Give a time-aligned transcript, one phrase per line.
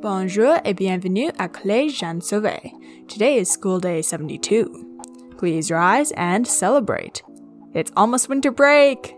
[0.00, 2.72] Bonjour et bienvenue à Collège Jeanne Sauvé.
[3.08, 4.68] Today is school day 72.
[5.36, 7.24] Please rise and celebrate.
[7.74, 9.17] It's almost winter break!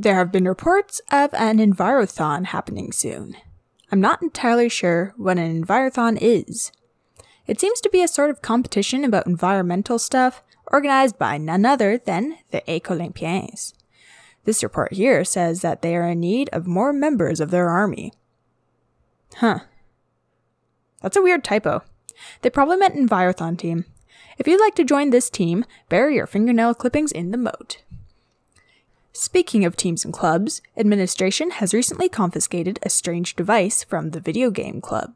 [0.00, 3.36] There have been reports of an Envirothon happening soon.
[3.90, 6.70] I'm not entirely sure what an Envirothon is.
[7.48, 11.98] It seems to be a sort of competition about environmental stuff organized by none other
[11.98, 13.74] than the Écolympiens.
[14.44, 18.12] This report here says that they are in need of more members of their army.
[19.38, 19.62] Huh.
[21.02, 21.82] That's a weird typo.
[22.42, 23.84] They probably meant Envirothon team.
[24.38, 27.82] If you'd like to join this team, bury your fingernail clippings in the moat.
[29.20, 34.48] Speaking of teams and clubs, administration has recently confiscated a strange device from the video
[34.52, 35.12] game club.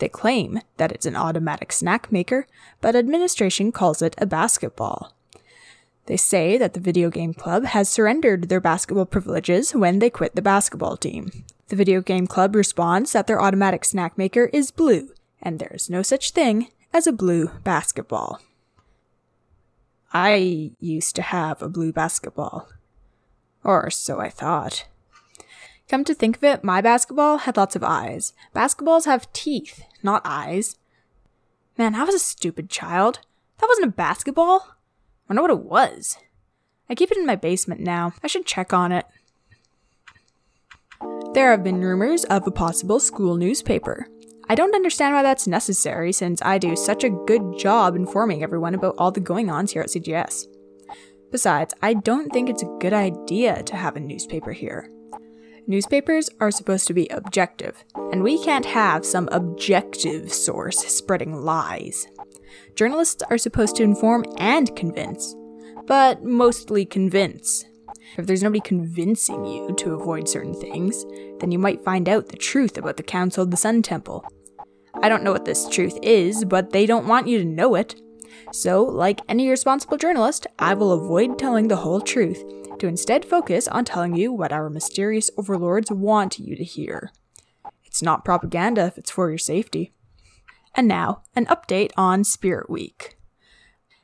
[0.00, 2.48] They claim that it's an automatic snack maker,
[2.80, 5.14] but administration calls it a basketball.
[6.06, 10.34] They say that the video game club has surrendered their basketball privileges when they quit
[10.34, 11.44] the basketball team.
[11.68, 15.88] The video game club responds that their automatic snack maker is blue, and there is
[15.88, 18.40] no such thing as a blue basketball.
[20.12, 22.68] I used to have a blue basketball.
[23.64, 24.86] Or so I thought.
[25.88, 28.32] Come to think of it, my basketball had lots of eyes.
[28.54, 30.76] Basketballs have teeth, not eyes.
[31.76, 33.20] Man, I was a stupid child.
[33.58, 34.68] That wasn't a basketball.
[35.28, 36.18] I wonder what it was.
[36.88, 38.12] I keep it in my basement now.
[38.22, 39.06] I should check on it.
[41.32, 44.06] There have been rumors of a possible school newspaper.
[44.48, 48.74] I don't understand why that's necessary since I do such a good job informing everyone
[48.74, 50.46] about all the going ons here at CGS.
[51.34, 54.88] Besides, I don't think it's a good idea to have a newspaper here.
[55.66, 62.06] Newspapers are supposed to be objective, and we can't have some objective source spreading lies.
[62.76, 65.34] Journalists are supposed to inform and convince,
[65.88, 67.64] but mostly convince.
[68.16, 71.04] If there's nobody convincing you to avoid certain things,
[71.40, 74.24] then you might find out the truth about the Council of the Sun Temple.
[75.02, 78.00] I don't know what this truth is, but they don't want you to know it.
[78.54, 82.40] So, like any responsible journalist, I will avoid telling the whole truth
[82.78, 87.10] to instead focus on telling you what our mysterious overlords want you to hear.
[87.82, 89.92] It's not propaganda if it's for your safety.
[90.72, 93.16] And now, an update on Spirit Week.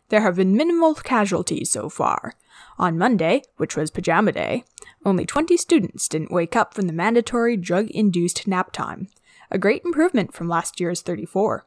[0.08, 2.34] There have been minimal casualties so far.
[2.76, 4.64] On Monday, which was Pajama Day,
[5.04, 9.10] only 20 students didn't wake up from the mandatory drug induced nap time,
[9.48, 11.66] a great improvement from last year's 34.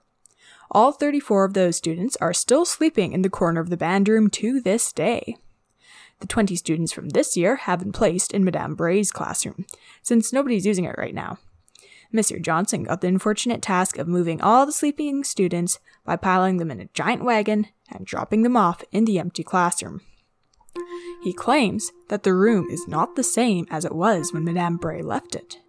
[0.72, 4.30] All 34 of those students are still sleeping in the corner of the band room
[4.32, 5.38] to this day.
[6.20, 9.66] The 20 students from this year have been placed in Madame Bray's classroom,
[10.02, 11.38] since nobody's using it right now.
[12.14, 12.42] Mr.
[12.42, 16.80] Johnson got the unfortunate task of moving all the sleeping students by piling them in
[16.80, 20.02] a giant wagon and dropping them off in the empty classroom.
[21.24, 25.02] He claims that the room is not the same as it was when Madame Bray
[25.02, 25.60] left it.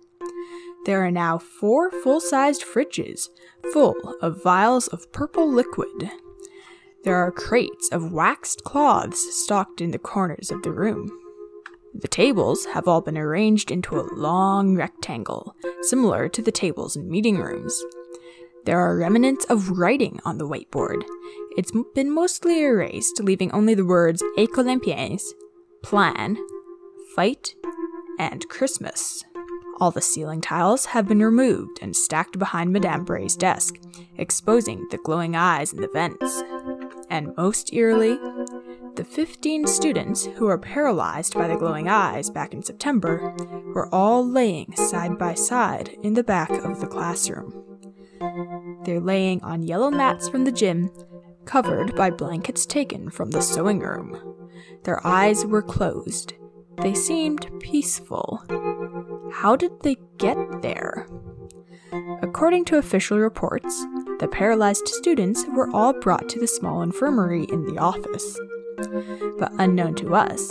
[0.84, 3.28] There are now four full sized fridges
[3.72, 6.10] full of vials of purple liquid.
[7.04, 11.10] There are crates of waxed cloths stocked in the corners of the room.
[11.94, 17.08] The tables have all been arranged into a long rectangle, similar to the tables in
[17.08, 17.82] meeting rooms.
[18.64, 21.02] There are remnants of writing on the whiteboard.
[21.56, 25.22] It's been mostly erased, leaving only the words Écolympiens,
[25.82, 26.36] Plan,
[27.14, 27.54] Fight,
[28.18, 29.24] and Christmas.
[29.80, 33.74] All the ceiling tiles have been removed and stacked behind Madame Bray's desk,
[34.16, 36.42] exposing the glowing eyes in the vents.
[37.10, 38.18] And most eerily,
[38.94, 43.34] the 15 students who were paralyzed by the glowing eyes back in September
[43.74, 47.52] were all laying side by side in the back of the classroom.
[48.84, 50.90] They're laying on yellow mats from the gym,
[51.44, 54.48] covered by blankets taken from the sewing room.
[54.84, 56.34] Their eyes were closed.
[56.82, 58.43] They seemed peaceful.
[59.32, 61.06] How did they get there?
[62.22, 63.84] According to official reports,
[64.19, 68.38] the paralyzed students were all brought to the small infirmary in the office.
[69.38, 70.49] But unknown to us,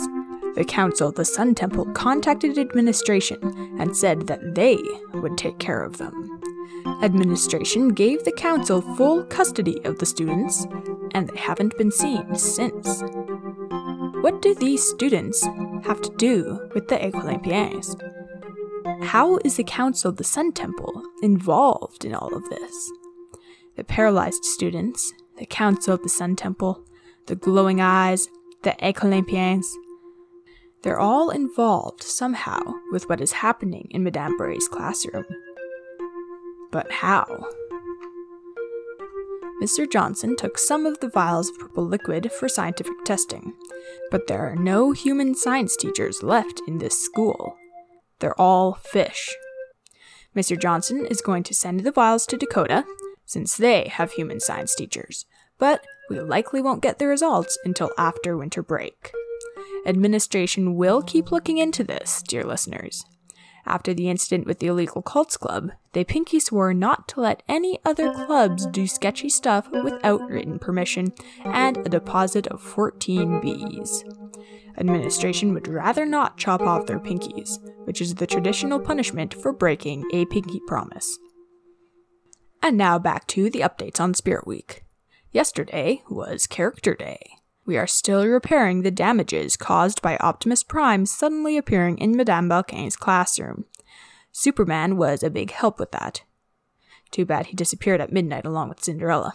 [0.54, 4.78] the Council of the Sun Temple contacted administration and said that they
[5.14, 6.40] would take care of them.
[7.02, 10.66] Administration gave the Council full custody of the students,
[11.12, 13.02] and they haven't been seen since.
[14.20, 15.46] What do these students
[15.84, 17.94] have to do with the Écolympiens?
[19.04, 22.92] How is the Council of the Sun Temple involved in all of this?
[23.76, 26.84] The paralyzed students, the Council of the Sun Temple,
[27.26, 28.28] the glowing eyes,
[28.62, 29.66] the Écolympiens.
[30.82, 32.60] They're all involved somehow
[32.92, 35.24] with what is happening in Madame Bray's classroom.
[36.70, 37.46] But how?
[39.62, 39.90] Mr.
[39.90, 43.54] Johnson took some of the vials of purple liquid for scientific testing,
[44.10, 47.56] but there are no human science teachers left in this school.
[48.18, 49.34] They're all fish.
[50.36, 50.58] Mr.
[50.60, 52.84] Johnson is going to send the vials to Dakota,
[53.24, 55.26] since they have human science teachers,
[55.58, 59.12] but we likely won't get the results until after winter break.
[59.86, 63.04] Administration will keep looking into this, dear listeners.
[63.66, 67.78] After the incident with the illegal cults club, they pinky swore not to let any
[67.84, 71.12] other clubs do sketchy stuff without written permission
[71.44, 74.04] and a deposit of 14 Bs.
[74.76, 80.04] Administration would rather not chop off their pinkies, which is the traditional punishment for breaking
[80.12, 81.18] a pinky promise.
[82.62, 84.84] And now back to the updates on Spirit Week.
[85.32, 87.18] Yesterday was Character Day.
[87.66, 92.96] We are still repairing the damages caused by Optimus Prime suddenly appearing in Madame Balkane's
[92.96, 93.64] classroom.
[94.32, 96.22] Superman was a big help with that.
[97.10, 99.32] Too bad he disappeared at midnight along with Cinderella.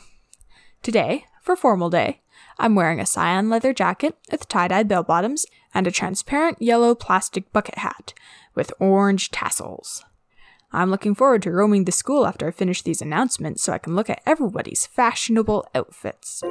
[0.83, 2.21] Today, for formal day,
[2.59, 7.51] I'm wearing a cyan leather jacket with tie-dyed bell bottoms and a transparent yellow plastic
[7.51, 8.13] bucket hat
[8.53, 10.03] with orange tassels.
[10.71, 13.95] I'm looking forward to roaming the school after I finish these announcements so I can
[13.95, 16.43] look at everybody's fashionable outfits.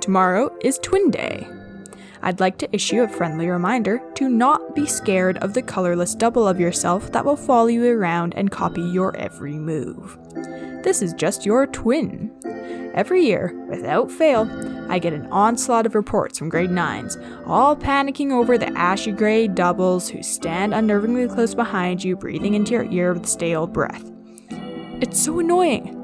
[0.00, 1.44] Tomorrow is Twin Day.
[2.22, 6.46] I'd like to issue a friendly reminder to not be scared of the colorless double
[6.46, 10.16] of yourself that will follow you around and copy your every move.
[10.84, 12.30] This is just your twin.
[12.94, 14.48] Every year, without fail,
[14.88, 19.48] I get an onslaught of reports from grade 9s, all panicking over the ashy gray
[19.48, 24.10] doubles who stand unnervingly close behind you, breathing into your ear with stale breath.
[25.00, 25.94] It's so annoying.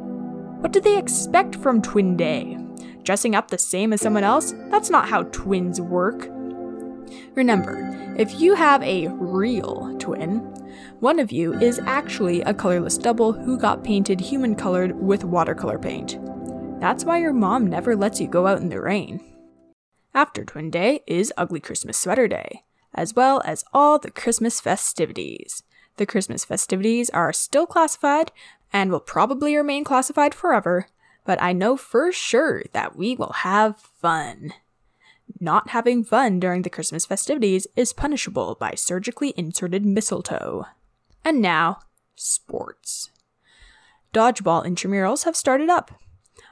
[0.60, 2.58] What do they expect from Twin Day?
[3.04, 4.54] Dressing up the same as someone else?
[4.70, 6.28] That's not how twins work.
[7.34, 10.38] Remember, if you have a real twin,
[11.00, 15.78] one of you is actually a colorless double who got painted human colored with watercolor
[15.78, 16.18] paint.
[16.80, 19.20] That's why your mom never lets you go out in the rain.
[20.14, 22.63] After Twin Day is Ugly Christmas Sweater Day,
[22.94, 25.62] as well as all the Christmas festivities.
[25.96, 28.32] The Christmas festivities are still classified
[28.72, 30.88] and will probably remain classified forever,
[31.24, 34.52] but I know for sure that we will have fun.
[35.40, 40.66] Not having fun during the Christmas festivities is punishable by surgically inserted mistletoe.
[41.24, 41.80] And now,
[42.14, 43.10] sports.
[44.12, 45.92] Dodgeball intramurals have started up.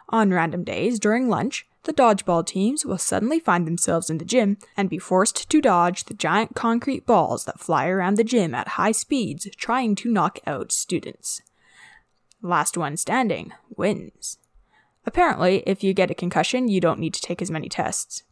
[0.08, 4.56] On random days during lunch, the dodgeball teams will suddenly find themselves in the gym
[4.76, 8.68] and be forced to dodge the giant concrete balls that fly around the gym at
[8.68, 11.42] high speeds, trying to knock out students.
[12.40, 14.38] Last one standing wins.
[15.04, 18.22] Apparently, if you get a concussion, you don't need to take as many tests.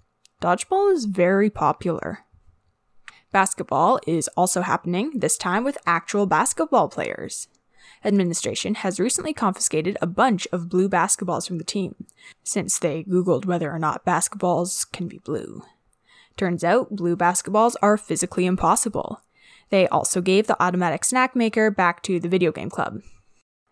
[0.41, 2.21] Dodgeball is very popular.
[3.33, 7.49] Basketball is also happening, this time with actual basketball players.
[8.05, 12.07] Administration has recently confiscated a bunch of blue basketballs from the team,
[12.43, 15.63] since they Googled whether or not basketballs can be blue.
[16.37, 19.21] Turns out, blue basketballs are physically impossible.
[19.71, 23.03] They also gave the automatic snack maker back to the video game club.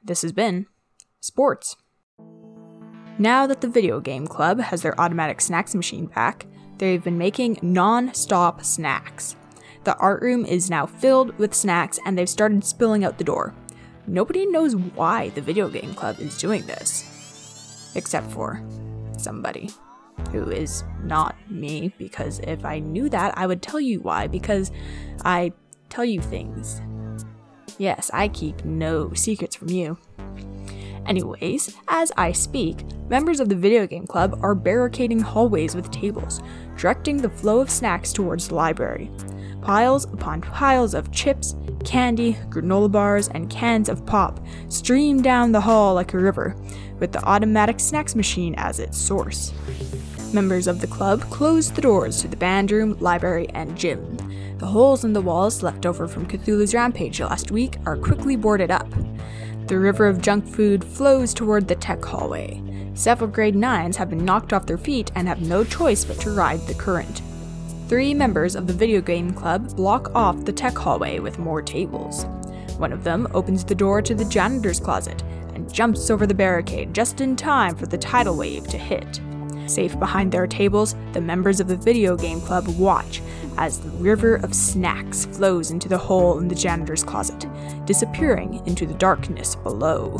[0.02, 0.66] This has been
[1.20, 1.76] sports.
[3.18, 6.46] Now that the video game club has their automatic snacks machine back,
[6.78, 9.34] they've been making non stop snacks.
[9.84, 13.54] The art room is now filled with snacks and they've started spilling out the door.
[14.08, 17.92] Nobody knows why the video game club is doing this.
[17.94, 18.62] Except for
[19.18, 19.70] somebody
[20.32, 24.72] who is not me, because if I knew that, I would tell you why, because
[25.24, 25.52] I
[25.90, 26.80] tell you things.
[27.76, 29.98] Yes, I keep no secrets from you.
[31.06, 36.40] Anyways, as I speak, members of the video game club are barricading hallways with tables,
[36.76, 39.10] directing the flow of snacks towards the library.
[39.62, 41.54] Piles upon piles of chips,
[41.88, 46.54] candy, granola bars, and cans of pop stream down the hall like a river,
[47.00, 49.54] with the automatic snacks machine as its source.
[50.34, 54.18] Members of the club close the doors to the band room, library, and gym.
[54.58, 58.70] The holes in the walls left over from Cthulhu's rampage last week are quickly boarded
[58.70, 58.90] up.
[59.68, 62.62] The river of junk food flows toward the tech hallway.
[62.92, 66.32] Several grade 9s have been knocked off their feet and have no choice but to
[66.32, 67.22] ride the current.
[67.88, 72.26] Three members of the video game club block off the tech hallway with more tables.
[72.76, 75.22] One of them opens the door to the janitor's closet
[75.54, 79.22] and jumps over the barricade just in time for the tidal wave to hit.
[79.66, 83.22] Safe behind their tables, the members of the video game club watch
[83.56, 87.46] as the river of snacks flows into the hole in the janitor's closet,
[87.86, 90.14] disappearing into the darkness below.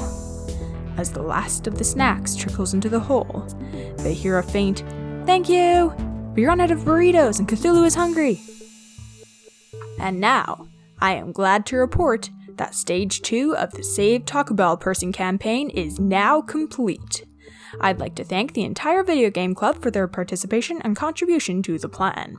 [0.97, 3.47] As the last of the snacks trickles into the hole,
[3.99, 4.85] they hear a faint,
[5.27, 6.08] Thank you!
[6.39, 8.41] We run out of burritos and Cthulhu is hungry.
[9.99, 10.69] And now,
[11.01, 15.69] I am glad to report that stage 2 of the Save Taco Bell Person campaign
[15.69, 17.27] is now complete.
[17.81, 21.77] I'd like to thank the entire video game club for their participation and contribution to
[21.77, 22.37] the plan.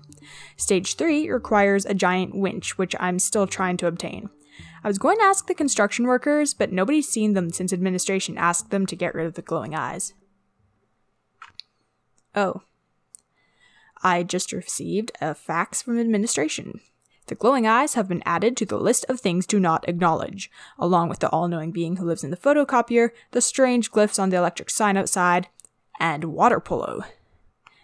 [0.56, 4.30] Stage 3 requires a giant winch, which I'm still trying to obtain.
[4.82, 8.72] I was going to ask the construction workers, but nobody's seen them since administration asked
[8.72, 10.14] them to get rid of the glowing eyes.
[12.34, 12.62] Oh.
[14.02, 16.82] I just received a fax from administration.
[17.28, 21.10] The glowing eyes have been added to the list of things to not acknowledge, along
[21.10, 24.38] with the all knowing being who lives in the photocopier, the strange glyphs on the
[24.38, 25.48] electric sign outside,
[26.00, 27.04] and water polo.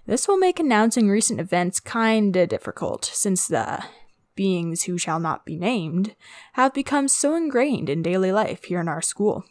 [0.08, 3.84] This will make announcing recent events kinda difficult, since the
[4.36, 6.16] beings who shall not be named
[6.54, 9.46] have become so ingrained in daily life here in our school.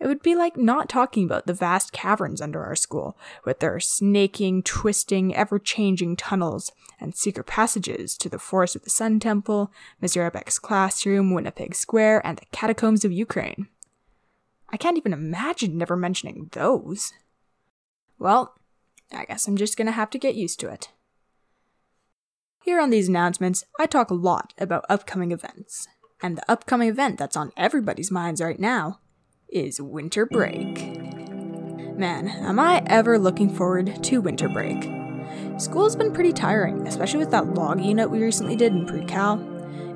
[0.00, 3.78] It would be like not talking about the vast caverns under our school, with their
[3.78, 9.70] snaking, twisting, ever changing tunnels and secret passages to the Forest of the Sun Temple,
[10.02, 13.68] Mizrabek's classroom, Winnipeg Square, and the catacombs of Ukraine.
[14.70, 17.12] I can't even imagine never mentioning those.
[18.18, 18.54] Well,
[19.12, 20.90] I guess I'm just gonna have to get used to it.
[22.62, 25.88] Here on these announcements, I talk a lot about upcoming events.
[26.22, 29.00] And the upcoming event that's on everybody's minds right now
[29.52, 30.96] is winter break.
[31.96, 34.88] Man, am I ever looking forward to winter break.
[35.58, 39.38] School's been pretty tiring, especially with that log unit we recently did in pre-cal.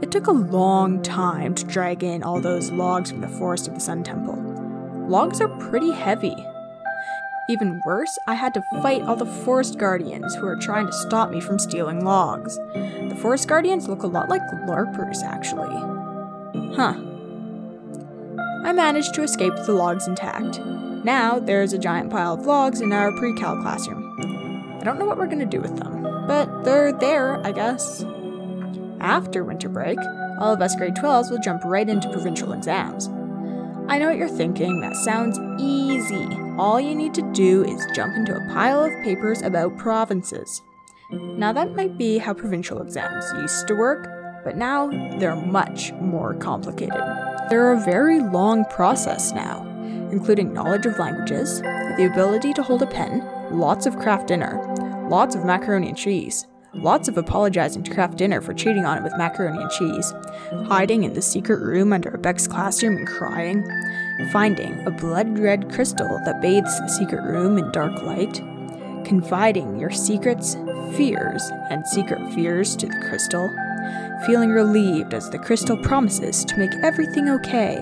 [0.02, 3.74] It took a long time to drag in all those logs from the Forest of
[3.74, 4.36] the Sun Temple.
[5.08, 6.36] Logs are pretty heavy.
[7.48, 11.30] Even worse, I had to fight all the forest guardians who are trying to stop
[11.30, 12.56] me from stealing logs.
[12.74, 15.74] The forest guardians look a lot like LARPers, actually.
[16.74, 16.94] Huh,
[18.64, 20.58] I managed to escape with the logs intact.
[21.04, 24.78] Now, there's a giant pile of logs in our pre cal classroom.
[24.80, 28.06] I don't know what we're gonna do with them, but they're there, I guess.
[29.00, 29.98] After winter break,
[30.40, 33.08] all of us grade 12s will jump right into provincial exams.
[33.86, 36.26] I know what you're thinking, that sounds easy.
[36.56, 40.62] All you need to do is jump into a pile of papers about provinces.
[41.10, 44.08] Now, that might be how provincial exams used to work,
[44.42, 47.33] but now they're much more complicated.
[47.50, 49.66] They're a very long process now,
[50.10, 54.60] including knowledge of languages, the ability to hold a pen, lots of Kraft Dinner,
[55.10, 59.04] lots of macaroni and cheese, lots of apologizing to Kraft Dinner for cheating on it
[59.04, 60.12] with macaroni and cheese,
[60.66, 63.62] hiding in the secret room under Beck's classroom and crying,
[64.32, 68.40] finding a blood red crystal that bathes the secret room in dark light,
[69.04, 70.56] confiding your secrets,
[70.96, 73.50] fears, and secret fears to the crystal,
[74.26, 77.80] feeling relieved as the crystal promises to make everything okay,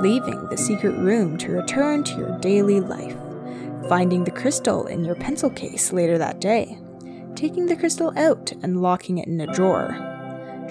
[0.00, 3.16] leaving the secret room to return to your daily life,
[3.88, 6.78] finding the crystal in your pencil case later that day,
[7.34, 9.96] taking the crystal out and locking it in a drawer,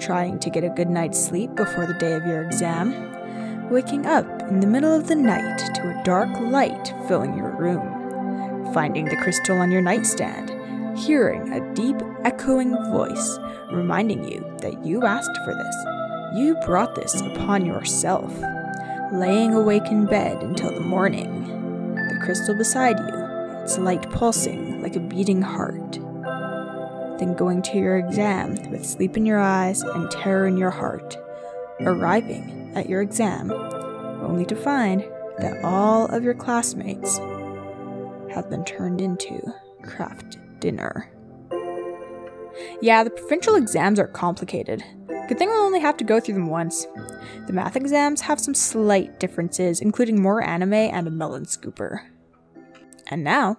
[0.00, 4.26] trying to get a good night's sleep before the day of your exam, waking up
[4.42, 9.16] in the middle of the night to a dark light filling your room, finding the
[9.16, 10.50] crystal on your nightstand,
[10.98, 13.38] hearing a deep, echoing voice
[13.70, 15.76] reminding you that you asked for this.
[16.34, 18.32] You brought this upon yourself.
[19.12, 24.96] Laying awake in bed until the morning, the crystal beside you, its light pulsing like
[24.96, 25.92] a beating heart.
[27.18, 31.16] Then going to your exam with sleep in your eyes and terror in your heart,
[31.80, 35.02] arriving at your exam only to find
[35.38, 37.18] that all of your classmates
[38.32, 39.40] have been turned into
[39.82, 41.13] Kraft Dinner.
[42.84, 44.84] Yeah, the provincial exams are complicated.
[45.08, 46.86] Good thing we'll only have to go through them once.
[47.46, 52.06] The math exams have some slight differences, including more anime and a melon scooper.
[53.06, 53.56] And now,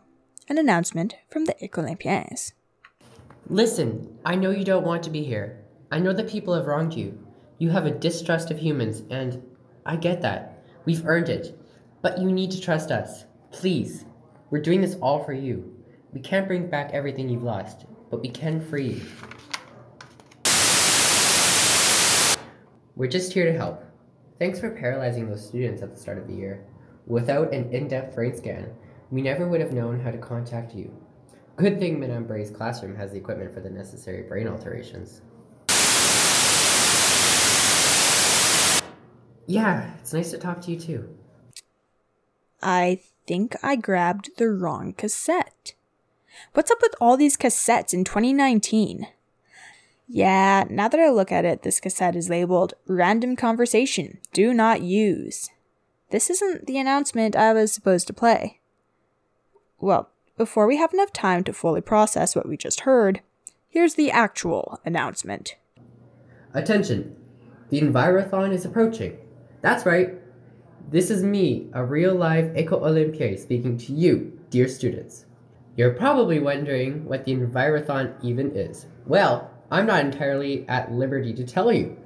[0.48, 2.53] an announcement from the Écolympiens.
[3.50, 5.60] Listen, I know you don't want to be here.
[5.91, 7.17] I know that people have wronged you.
[7.58, 9.41] You have a distrust of humans, and
[9.88, 10.63] I get that.
[10.86, 11.60] We've earned it.
[12.03, 13.25] But you need to trust us.
[13.51, 14.05] Please.
[14.51, 15.75] We're doing this all for you.
[16.13, 19.02] We can't bring back everything you've lost, but we can free you.
[22.96, 23.84] We're just here to help.
[24.40, 26.66] Thanks for paralyzing those students at the start of the year.
[27.08, 28.74] Without an in-depth brain scan,
[29.12, 30.94] we never would have known how to contact you.
[31.56, 35.22] Good thing Madame Bray's classroom has the equipment for the necessary brain alterations.
[39.48, 41.18] Yeah, it's nice to talk to you too.
[42.62, 45.55] I think I grabbed the wrong cassette.
[46.54, 49.08] What's up with all these cassettes in 2019?
[50.08, 54.82] Yeah, now that I look at it, this cassette is labeled Random Conversation, Do Not
[54.82, 55.50] Use.
[56.12, 58.60] This isn't the announcement I was supposed to play.
[59.80, 63.22] Well, before we have enough time to fully process what we just heard,
[63.70, 65.56] here's the actual announcement.
[66.54, 67.15] Attention!
[67.70, 69.18] The Envirothon is approaching.
[69.62, 70.13] That's right.
[70.92, 75.25] This is me, a real live Écolympien, speaking to you, dear students.
[75.75, 78.86] You're probably wondering what the Envirothon even is.
[79.05, 81.98] Well, I'm not entirely at liberty to tell you,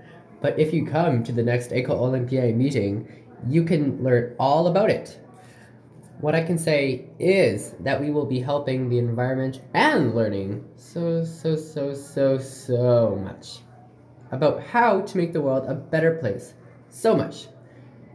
[0.41, 3.07] but if you come to the next Écolympien meeting,
[3.47, 5.19] you can learn all about it.
[6.19, 11.23] What I can say is that we will be helping the environment and learning so,
[11.23, 13.59] so, so, so, so much
[14.31, 16.55] about how to make the world a better place.
[16.89, 17.47] So much.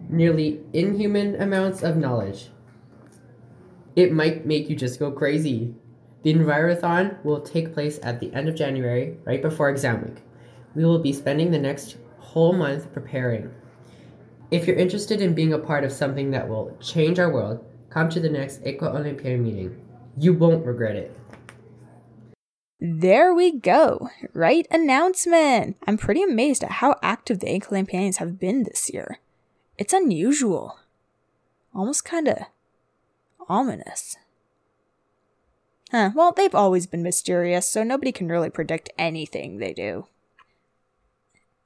[0.08, 2.50] Nearly inhuman amounts of knowledge.
[3.96, 5.74] It might make you just go crazy.
[6.22, 10.22] The Envirothon will take place at the end of January, right before exam week.
[10.74, 13.52] We will be spending the next whole month preparing.
[14.50, 18.08] If you're interested in being a part of something that will change our world, Come
[18.08, 19.80] to the next Écolympien meeting.
[20.18, 21.16] You won't regret it.
[22.80, 24.10] There we go.
[24.32, 25.76] Right announcement.
[25.86, 29.20] I'm pretty amazed at how active the Écolympiens have been this year.
[29.78, 30.80] It's unusual.
[31.72, 32.38] Almost kind of
[33.48, 34.16] ominous.
[35.90, 40.06] Huh, well, they've always been mysterious, so nobody can really predict anything they do.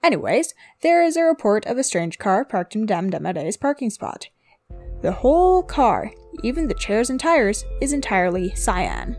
[0.02, 4.28] Anyways, there is a report of a strange car parked in Madame Demare's parking spot.
[5.02, 9.16] The whole car, even the chairs and tires, is entirely cyan.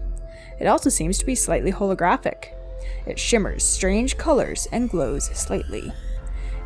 [0.59, 2.53] It also seems to be slightly holographic.
[3.05, 5.91] It shimmers strange colors and glows slightly.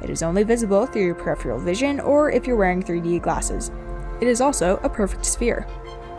[0.01, 3.71] It is only visible through your peripheral vision or if you're wearing 3D glasses.
[4.19, 5.67] It is also a perfect sphere.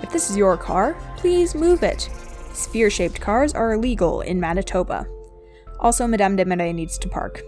[0.04, 2.11] If this is your car, please move it.
[2.52, 5.06] Sphere shaped cars are illegal in Manitoba.
[5.80, 7.40] Also, Madame Demare needs to park.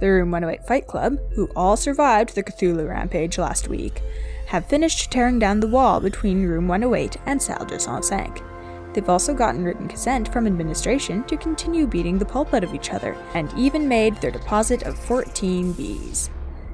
[0.00, 4.00] The Room 108 Fight Club, who all survived the Cthulhu rampage last week,
[4.46, 8.42] have finished tearing down the wall between Room 108 and Salle de Saint-Cinq.
[8.94, 12.94] They've also gotten written consent from administration to continue beating the pulp out of each
[12.94, 16.30] other, and even made their deposit of 14 bees.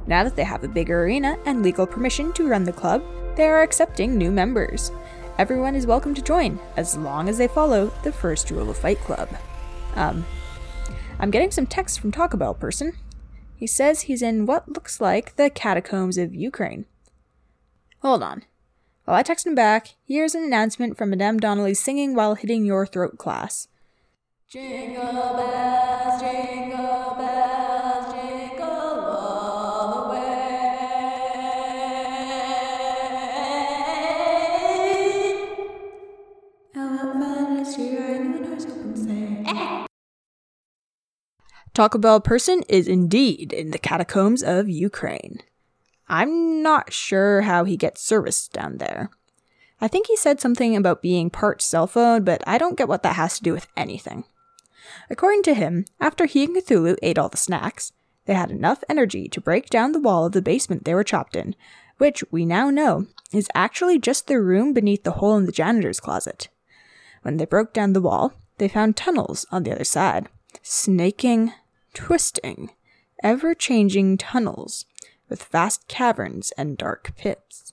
[0.07, 3.03] Now that they have a bigger arena and legal permission to run the club,
[3.37, 4.93] they are accepting new members.
[5.39, 8.99] Everyone is welcome to join, as long as they follow the first rule of Fight
[8.99, 9.29] Club.
[9.97, 10.25] Um,
[11.19, 12.93] I'm getting some text from Taco Bell person.
[13.57, 16.87] He says he's in what looks like the catacombs of Ukraine.
[18.03, 18.45] Hold on.
[19.05, 22.87] While I text him back, here's an announcement from Madame Donnelly's Singing While Hitting Your
[22.87, 23.69] Throat class.
[24.49, 27.44] Jingle bells, jingle bells,
[41.75, 45.41] Taco Bell person is indeed in the catacombs of Ukraine.
[46.09, 49.11] I'm not sure how he gets service down there.
[49.81, 53.03] I think he said something about being part cell phone, but I don't get what
[53.03, 54.23] that has to do with anything.
[55.11, 57.91] According to him, after he and Cthulhu ate all the snacks,
[58.27, 61.35] they had enough energy to break down the wall of the basement they were trapped
[61.35, 61.57] in,
[61.99, 65.99] which we now know is actually just the room beneath the hole in the janitor's
[65.99, 66.49] closet.
[67.23, 70.29] When they broke down the wall, they found tunnels on the other side,
[70.63, 71.53] snaking,
[71.95, 72.71] twisting,
[73.23, 74.85] ever changing tunnels
[75.29, 77.73] with vast caverns and dark pits.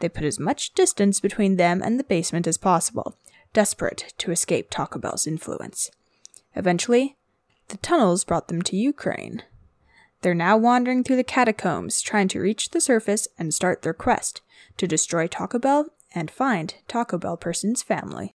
[0.00, 3.16] They put as much distance between them and the basement as possible,
[3.52, 5.90] desperate to escape Taco Bell's influence.
[6.54, 7.16] Eventually,
[7.68, 9.42] the tunnels brought them to Ukraine.
[10.20, 14.40] They're now wandering through the catacombs, trying to reach the surface and start their quest
[14.76, 18.34] to destroy Taco Bell and find Taco Bell person's family.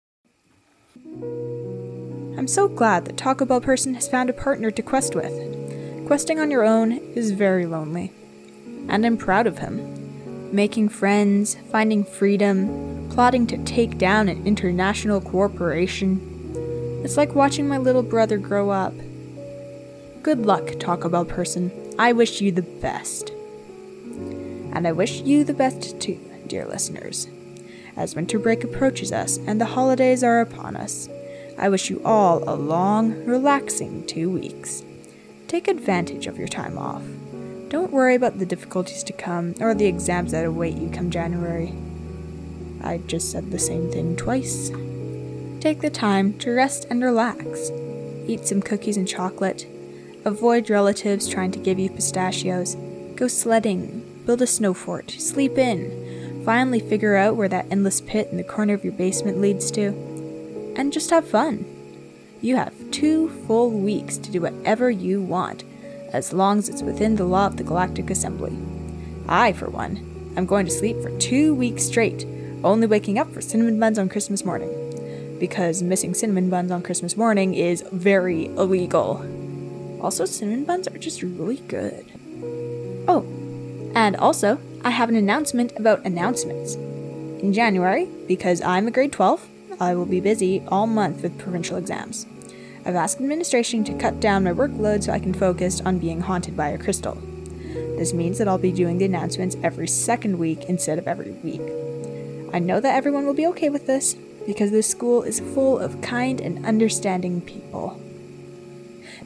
[2.37, 6.05] I'm so glad that Taco Bell person has found a partner to quest with.
[6.07, 8.13] Questing on your own is very lonely
[8.89, 10.53] and I'm proud of him.
[10.53, 16.21] Making friends, finding freedom, plotting to take down an international corporation.
[17.03, 18.93] It's like watching my little brother grow up.
[20.23, 21.71] Good luck, Taco Bell person.
[21.99, 23.31] I wish you the best.
[24.73, 27.27] And I wish you the best too, dear listeners.
[27.95, 31.09] As winter break approaches us and the holidays are upon us,
[31.57, 34.83] I wish you all a long, relaxing two weeks.
[35.47, 37.01] Take advantage of your time off.
[37.69, 41.73] Don't worry about the difficulties to come or the exams that await you come January.
[42.83, 44.69] I just said the same thing twice.
[45.59, 47.71] Take the time to rest and relax.
[48.27, 49.65] Eat some cookies and chocolate.
[50.25, 52.75] Avoid relatives trying to give you pistachios.
[53.15, 54.03] Go sledding.
[54.25, 55.09] Build a snow fort.
[55.09, 56.43] Sleep in.
[56.45, 60.06] Finally figure out where that endless pit in the corner of your basement leads to.
[60.77, 61.65] And just have fun.
[62.39, 65.63] You have two full weeks to do whatever you want
[66.13, 68.55] as long as it's within the law of the Galactic Assembly.
[69.27, 72.25] I, for one, am going to sleep for two weeks straight,
[72.63, 74.69] only waking up for cinnamon buns on Christmas morning.
[75.39, 79.25] Because missing cinnamon buns on Christmas morning is very illegal.
[80.01, 82.05] Also, cinnamon buns are just really good.
[83.07, 83.25] Oh,
[83.95, 86.75] and also, I have an announcement about announcements.
[86.75, 89.47] In January, because I'm a grade 12,
[89.79, 92.25] I will be busy all month with provincial exams.
[92.85, 96.55] I've asked administration to cut down my workload so I can focus on being haunted
[96.55, 97.17] by a crystal.
[97.97, 101.61] This means that I'll be doing the announcements every second week instead of every week.
[102.53, 106.01] I know that everyone will be okay with this because this school is full of
[106.01, 108.01] kind and understanding people.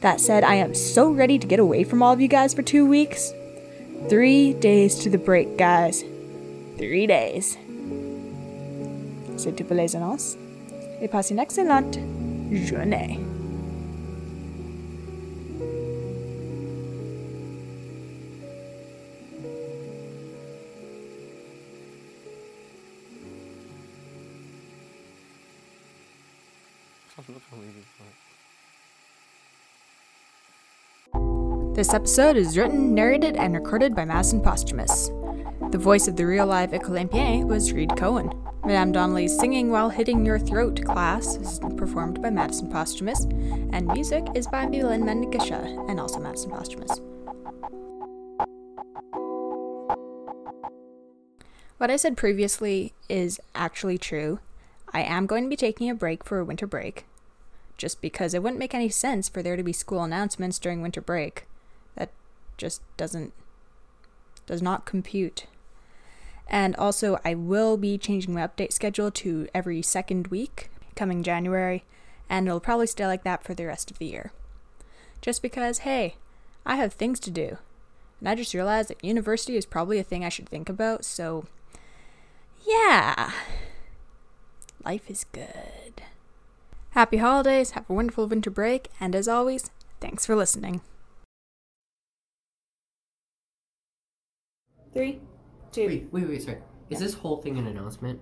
[0.00, 2.62] That said, I am so ready to get away from all of you guys for
[2.62, 3.32] two weeks.
[4.08, 6.02] Three days to the break, guys.
[6.76, 7.56] Three days.
[9.36, 10.36] C'est tout pour les annonces.
[11.02, 11.98] Et passez une excellente
[12.52, 13.18] journée.
[31.74, 35.10] This episode is written, narrated, and recorded by Madison Posthumus.
[35.72, 38.41] The voice of the real live Écolympien was Reed Cohen.
[38.64, 43.24] Madame Donnelly's Singing While Hitting Your Throat class is performed by Madison Posthumus,
[43.72, 47.00] and music is by Milan Mendikisha and also Madison Posthumus.
[51.78, 54.38] What I said previously is actually true.
[54.92, 57.04] I am going to be taking a break for a winter break,
[57.76, 61.00] just because it wouldn't make any sense for there to be school announcements during winter
[61.00, 61.48] break.
[61.96, 62.10] That
[62.56, 63.32] just doesn't
[64.46, 65.46] does not compute.
[66.48, 71.84] And also, I will be changing my update schedule to every second week coming January,
[72.28, 74.32] and it'll probably stay like that for the rest of the year.
[75.20, 76.16] Just because, hey,
[76.66, 77.58] I have things to do.
[78.20, 81.46] And I just realized that university is probably a thing I should think about, so
[82.66, 83.32] yeah.
[84.84, 86.02] Life is good.
[86.90, 90.82] Happy holidays, have a wonderful winter break, and as always, thanks for listening.
[94.92, 95.20] Three,
[95.72, 95.86] two.
[95.86, 96.58] Wait, wait, wait, sorry.
[96.90, 98.20] Is this whole thing an announcement?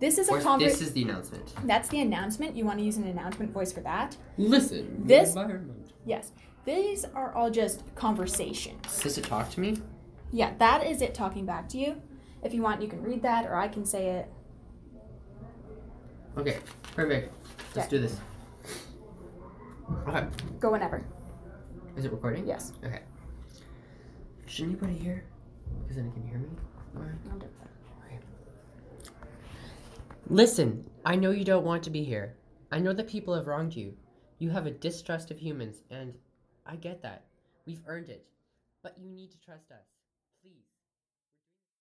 [0.00, 0.82] This is a Or this conversation.
[0.86, 1.52] is the announcement?
[1.66, 2.56] That's the announcement.
[2.56, 4.16] You want to use an announcement voice for that?
[4.38, 5.02] Listen.
[5.06, 5.92] This- environment.
[6.04, 6.32] Yes.
[6.64, 9.00] These are all just conversations.
[9.02, 9.80] Does it talk to me?
[10.32, 12.00] Yeah, that is it talking back to you.
[12.42, 14.30] If you want, you can read that, or I can say it.
[16.36, 16.58] Okay,
[16.94, 17.32] perfect.
[17.74, 17.96] Let's Okay.
[17.96, 18.18] do this.
[20.08, 20.26] Okay.
[20.58, 21.04] Go whenever.
[21.96, 22.46] Is it recording?
[22.46, 22.72] Yes.
[22.84, 23.00] Okay.
[24.46, 25.24] Should anybody hear?
[25.82, 26.48] Because then it can hear me.
[26.96, 27.14] Alright.
[27.30, 27.52] I'll do it.
[28.06, 28.18] Okay.
[30.28, 32.36] Listen, I know you don't want to be here.
[32.72, 33.94] I know that people have wronged you.
[34.38, 36.14] You have a distrust of humans, and
[36.66, 37.24] I get that.
[37.66, 38.26] We've earned it.
[38.82, 39.93] But you need to trust us.